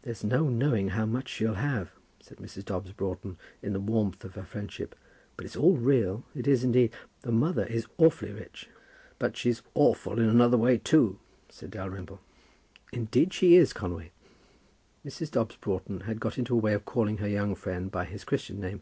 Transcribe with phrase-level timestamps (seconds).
[0.00, 1.90] "There's no knowing how much she'll have,"
[2.20, 2.64] said Mrs.
[2.64, 4.94] Dobbs Broughton, in the warmth of her friendship.
[5.36, 6.24] "But it's all real.
[6.34, 6.90] It is, indeed.
[7.20, 8.70] The mother is awfully rich."
[9.18, 11.18] "But she's awful in another way, too,"
[11.50, 12.20] said Dalrymple.
[12.94, 14.10] "Indeed she is, Conway."
[15.04, 15.32] Mrs.
[15.32, 18.58] Dobbs Broughton had got into a way of calling her young friend by his Christian
[18.58, 18.80] name.